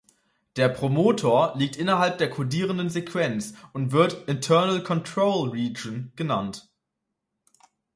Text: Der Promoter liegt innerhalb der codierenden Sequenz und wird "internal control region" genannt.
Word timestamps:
Der 0.55 0.67
Promoter 0.67 1.53
liegt 1.55 1.75
innerhalb 1.75 2.17
der 2.17 2.31
codierenden 2.31 2.89
Sequenz 2.89 3.53
und 3.71 3.91
wird 3.91 4.27
"internal 4.27 4.81
control 4.81 5.49
region" 5.49 6.11
genannt. 6.15 6.71